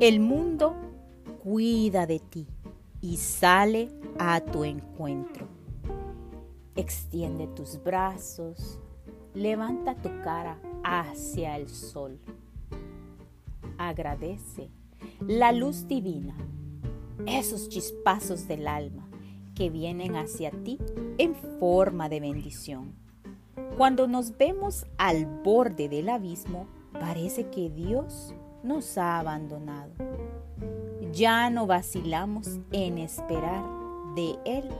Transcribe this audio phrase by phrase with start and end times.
[0.00, 0.74] El mundo
[1.42, 2.46] cuida de ti
[3.02, 5.46] y sale a tu encuentro.
[6.74, 8.78] Extiende tus brazos,
[9.34, 12.18] levanta tu cara hacia el sol.
[13.76, 14.70] Agradece
[15.20, 16.34] la luz divina,
[17.26, 19.06] esos chispazos del alma
[19.54, 20.78] que vienen hacia ti
[21.18, 22.94] en forma de bendición.
[23.76, 29.92] Cuando nos vemos al borde del abismo, parece que Dios nos ha abandonado.
[31.12, 33.64] Ya no vacilamos en esperar
[34.14, 34.70] de Él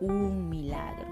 [0.00, 1.10] un milagro.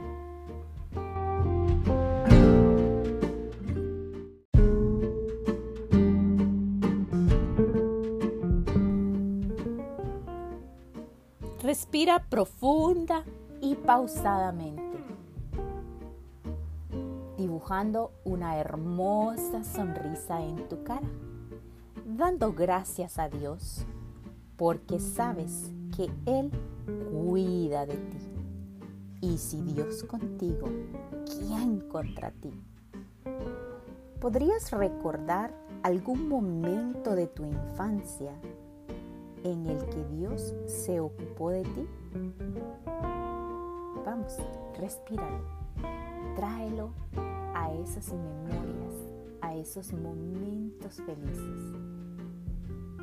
[11.63, 13.25] Respira profunda
[13.61, 14.99] y pausadamente,
[17.37, 21.07] dibujando una hermosa sonrisa en tu cara,
[22.19, 23.87] dando gracias a Dios
[24.57, 26.51] porque sabes que Él
[27.13, 28.19] cuida de ti.
[29.21, 30.67] Y si Dios contigo,
[31.25, 32.51] ¿quién contra ti?
[34.21, 38.33] ¿Podrías recordar algún momento de tu infancia
[39.45, 41.87] en el que Dios se ocupó de ti?
[44.05, 44.37] Vamos,
[44.77, 45.45] respíralo,
[46.35, 46.91] tráelo
[47.55, 48.95] a esas memorias,
[49.41, 51.98] a esos momentos felices.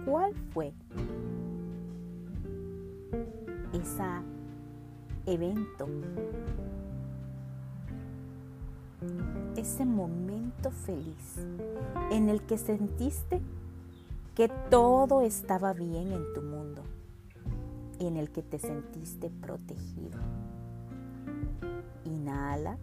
[0.06, 0.74] ¿Cuál fue
[3.74, 4.04] ese
[5.26, 5.88] evento,
[9.58, 11.46] ese momento feliz
[12.12, 13.42] en el que sentiste
[14.36, 16.84] que todo estaba bien en tu mundo,
[18.00, 20.20] en el que te sentiste protegido.
[22.04, 22.78] Inhala,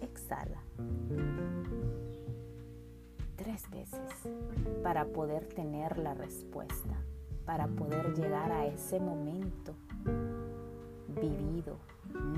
[0.00, 0.62] exhala.
[3.46, 4.00] Tres veces
[4.82, 6.96] para poder tener la respuesta,
[7.44, 9.72] para poder llegar a ese momento
[11.06, 11.78] vivido,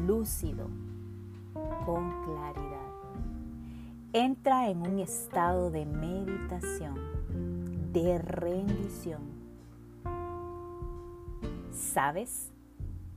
[0.07, 0.69] lúcido,
[1.87, 2.93] con claridad.
[4.13, 6.99] Entra en un estado de meditación
[7.91, 9.23] de rendición.
[11.73, 12.51] ¿Sabes?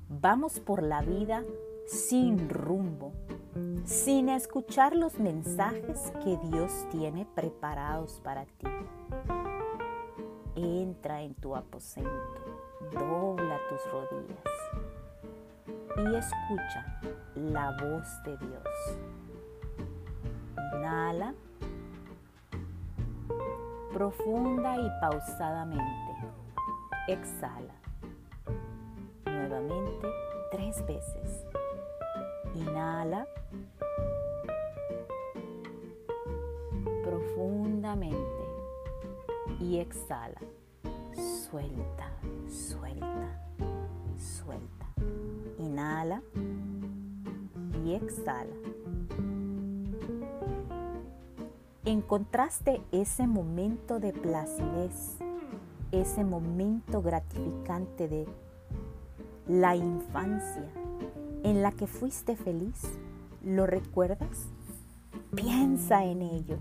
[0.07, 1.43] Vamos por la vida
[1.91, 3.11] sin rumbo,
[3.83, 8.67] sin escuchar los mensajes que Dios tiene preparados para ti.
[10.55, 12.09] Entra en tu aposento,
[12.93, 14.39] dobla tus rodillas
[15.97, 17.01] y escucha
[17.35, 18.97] la voz de Dios.
[20.73, 21.33] Inhala
[23.93, 25.83] profunda y pausadamente.
[27.09, 27.73] Exhala.
[29.25, 30.07] Nuevamente
[30.51, 31.45] tres veces.
[32.55, 33.27] Inhala.
[37.03, 38.17] Profundamente.
[39.59, 40.41] Y exhala.
[41.13, 42.11] Suelta,
[42.47, 43.41] suelta,
[44.17, 44.87] suelta.
[45.59, 46.21] Inhala
[47.83, 48.55] y exhala.
[51.91, 55.17] encontraste ese momento de placidez,
[55.91, 58.27] ese momento gratificante de
[59.47, 60.69] la infancia
[61.43, 62.81] en la que fuiste feliz,
[63.43, 64.47] ¿lo recuerdas?
[65.35, 66.57] Piensa en ello.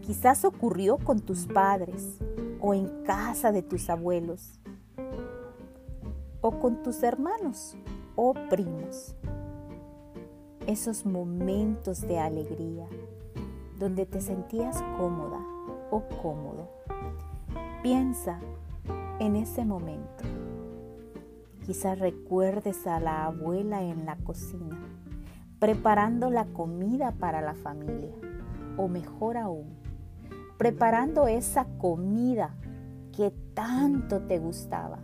[0.00, 2.18] Quizás ocurrió con tus padres
[2.60, 4.58] o en casa de tus abuelos
[6.40, 7.76] o con tus hermanos
[8.16, 9.14] o primos
[10.66, 12.86] esos momentos de alegría
[13.78, 15.40] donde te sentías cómoda
[15.90, 16.68] o cómodo.
[17.82, 18.38] Piensa
[19.18, 20.29] en ese momento.
[21.70, 24.76] Quizás recuerdes a la abuela en la cocina,
[25.60, 28.10] preparando la comida para la familia,
[28.76, 29.68] o mejor aún,
[30.58, 32.56] preparando esa comida
[33.16, 34.98] que tanto te gustaba.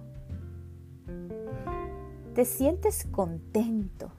[2.34, 4.10] Te sientes contento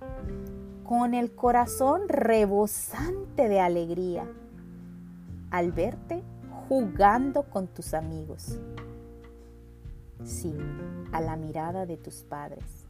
[0.85, 4.25] con el corazón rebosante de alegría
[5.51, 6.23] al verte
[6.69, 8.57] jugando con tus amigos.
[10.23, 10.55] Sí,
[11.11, 12.85] a la mirada de tus padres.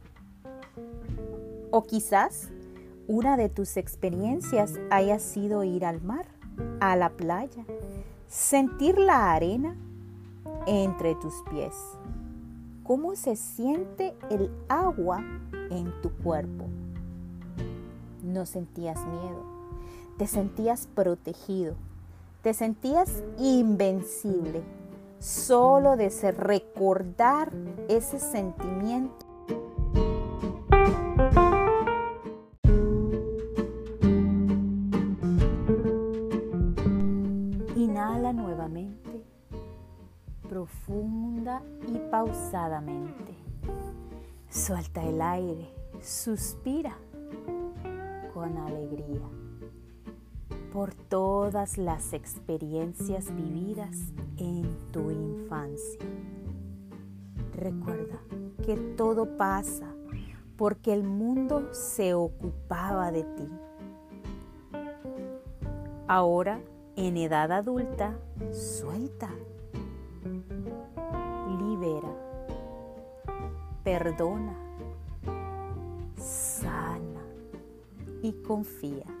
[1.70, 2.48] O quizás
[3.06, 6.26] una de tus experiencias haya sido ir al mar,
[6.80, 7.64] a la playa,
[8.28, 9.76] sentir la arena
[10.66, 11.74] entre tus pies.
[12.84, 15.22] ¿Cómo se siente el agua
[15.70, 16.68] en tu cuerpo?
[18.28, 19.42] no sentías miedo,
[20.16, 21.74] te sentías protegido,
[22.42, 24.62] te sentías invencible,
[25.18, 27.50] solo de recordar
[27.88, 29.26] ese sentimiento.
[37.76, 39.24] Inhala nuevamente
[40.48, 43.36] profunda y pausadamente.
[44.48, 45.68] Suelta el aire,
[46.00, 46.96] suspira
[48.32, 49.28] con alegría
[50.72, 53.96] por todas las experiencias vividas
[54.36, 56.00] en tu infancia.
[57.56, 58.20] Recuerda
[58.64, 59.86] que todo pasa
[60.56, 63.48] porque el mundo se ocupaba de ti.
[66.06, 66.60] Ahora,
[66.96, 68.18] en edad adulta,
[68.50, 69.30] suelta,
[71.60, 72.12] libera,
[73.84, 74.56] perdona,
[76.16, 77.22] sana
[78.22, 79.17] y confía.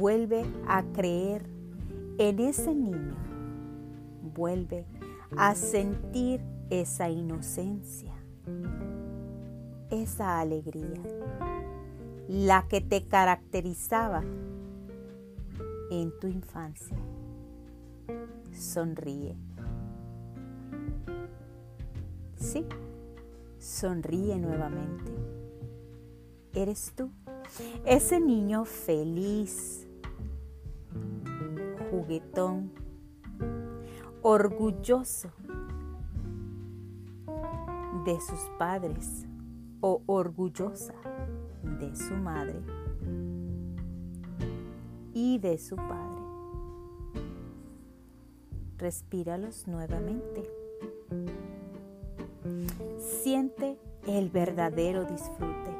[0.00, 1.44] Vuelve a creer
[2.16, 3.16] en ese niño.
[4.34, 4.86] Vuelve
[5.36, 8.14] a sentir esa inocencia,
[9.90, 11.02] esa alegría,
[12.28, 14.22] la que te caracterizaba
[15.90, 16.96] en tu infancia.
[18.52, 19.36] Sonríe.
[22.36, 22.64] Sí,
[23.58, 25.12] sonríe nuevamente.
[26.54, 27.10] Eres tú,
[27.84, 29.86] ese niño feliz,
[31.90, 32.72] juguetón,
[34.22, 35.30] orgulloso
[38.04, 39.26] de sus padres
[39.80, 40.94] o orgullosa
[41.80, 42.60] de su madre
[45.12, 46.20] y de su padre.
[48.78, 50.50] Respíralos nuevamente.
[52.98, 55.70] Siente el verdadero disfrute.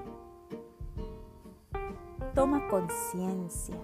[2.35, 3.77] Toma conciencia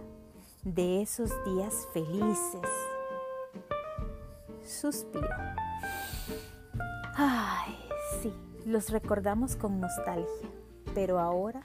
[0.66, 2.68] de esos días felices
[4.64, 5.54] suspira.
[7.14, 7.78] Ay,
[8.20, 8.34] sí,
[8.64, 10.50] los recordamos con nostalgia,
[10.92, 11.64] pero ahora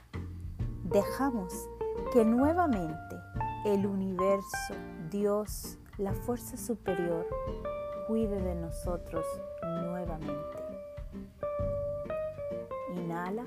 [0.84, 1.68] dejamos
[2.12, 3.16] que nuevamente
[3.64, 4.74] el universo,
[5.10, 7.26] Dios, la fuerza superior,
[8.06, 9.26] cuide de nosotros
[9.62, 10.58] nuevamente.
[12.94, 13.46] Inhala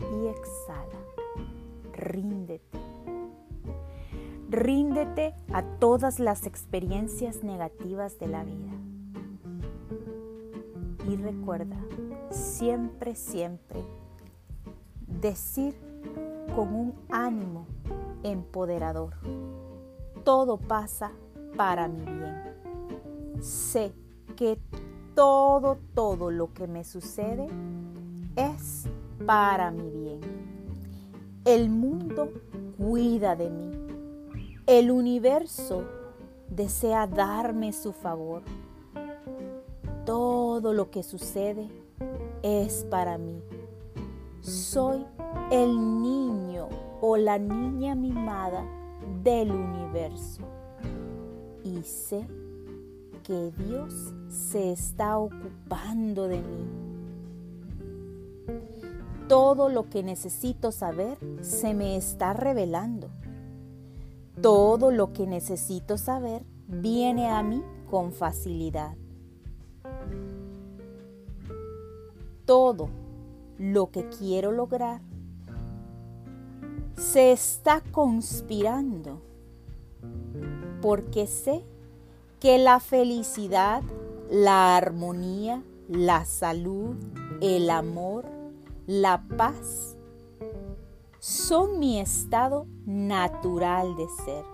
[0.00, 0.98] y exhala.
[1.92, 2.69] Ríndete
[4.50, 8.72] Ríndete a todas las experiencias negativas de la vida.
[11.08, 11.76] Y recuerda,
[12.30, 13.84] siempre, siempre,
[15.06, 15.76] decir
[16.56, 17.64] con un ánimo
[18.24, 19.14] empoderador,
[20.24, 21.12] todo pasa
[21.56, 22.42] para mi bien.
[23.40, 23.92] Sé
[24.34, 24.58] que
[25.14, 27.46] todo, todo lo que me sucede
[28.34, 28.88] es
[29.24, 30.20] para mi bien.
[31.44, 32.32] El mundo
[32.76, 33.89] cuida de mí
[34.70, 35.82] el universo
[36.48, 38.42] desea darme su favor.
[40.06, 41.68] Todo lo que sucede
[42.44, 43.42] es para mí.
[44.40, 45.04] Soy
[45.50, 46.68] el niño
[47.00, 48.64] o la niña mimada
[49.24, 50.42] del universo.
[51.64, 52.24] Y sé
[53.24, 56.68] que Dios se está ocupando de mí.
[59.26, 63.08] Todo lo que necesito saber se me está revelando.
[64.42, 68.96] Todo lo que necesito saber viene a mí con facilidad.
[72.46, 72.88] Todo
[73.58, 75.02] lo que quiero lograr
[76.96, 79.20] se está conspirando
[80.80, 81.64] porque sé
[82.40, 83.82] que la felicidad,
[84.30, 86.96] la armonía, la salud,
[87.40, 88.24] el amor,
[88.86, 89.96] la paz
[91.30, 94.44] son mi estado natural de ser.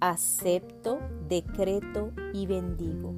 [0.00, 0.98] Acepto,
[1.28, 3.14] decreto y bendigo.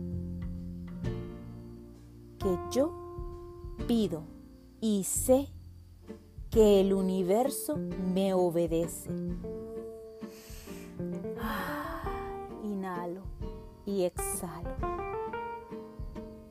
[2.39, 2.93] Que yo
[3.89, 4.25] pido
[4.83, 5.49] y sé
[6.51, 7.79] que el universo
[8.13, 9.09] me obedece.
[12.63, 13.23] Inhalo
[13.87, 14.69] y exhalo.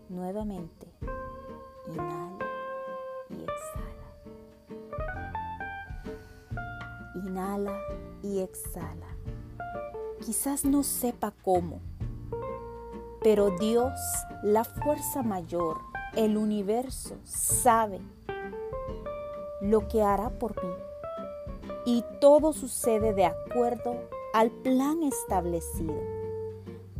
[0.09, 0.87] Nuevamente,
[1.91, 2.22] inhalo
[7.33, 7.81] Inhala
[8.21, 9.07] y exhala.
[10.23, 11.79] Quizás no sepa cómo,
[13.23, 13.91] pero Dios,
[14.43, 15.79] la fuerza mayor,
[16.15, 18.01] el universo, sabe
[19.61, 20.73] lo que hará por mí.
[21.87, 23.95] Y todo sucede de acuerdo
[24.35, 25.99] al plan establecido,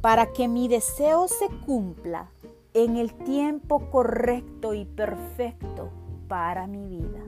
[0.01, 2.31] para que mi deseo se cumpla
[2.73, 5.91] en el tiempo correcto y perfecto
[6.27, 7.23] para mi vida.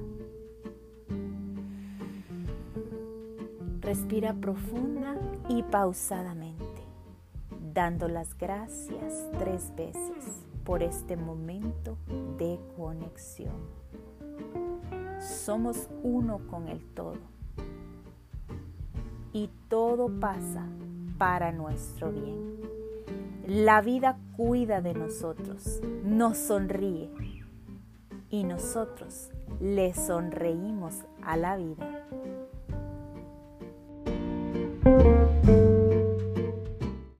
[3.85, 5.15] Respira profunda
[5.47, 6.81] y pausadamente,
[7.71, 11.95] dando las gracias tres veces por este momento
[12.39, 13.53] de conexión.
[15.19, 17.19] Somos uno con el todo
[19.33, 20.65] y todo pasa
[21.19, 22.61] para nuestro bien.
[23.45, 27.11] La vida cuida de nosotros, nos sonríe
[28.31, 29.29] y nosotros
[29.61, 31.94] le sonreímos a la vida.